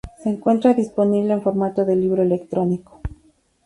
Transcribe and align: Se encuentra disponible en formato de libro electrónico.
Se 0.17 0.29
encuentra 0.31 0.73
disponible 0.73 1.31
en 1.31 1.43
formato 1.43 1.85
de 1.85 1.95
libro 1.95 2.23
electrónico. 2.23 3.01